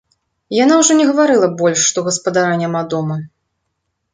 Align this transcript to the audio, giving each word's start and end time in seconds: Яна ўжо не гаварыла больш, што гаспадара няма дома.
Яна 0.63 0.77
ўжо 0.79 0.95
не 1.01 1.05
гаварыла 1.09 1.49
больш, 1.61 1.83
што 1.91 2.05
гаспадара 2.07 2.59
няма 2.63 2.81
дома. 2.95 3.19